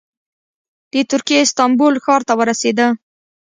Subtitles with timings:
[0.91, 2.87] د ترکیې استانبول ښار ته ورسېده.